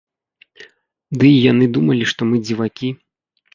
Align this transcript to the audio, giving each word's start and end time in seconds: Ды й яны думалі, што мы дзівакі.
Ды 1.17 1.23
й 1.33 1.43
яны 1.51 1.65
думалі, 1.77 2.09
што 2.15 2.21
мы 2.33 2.43
дзівакі. 2.49 2.93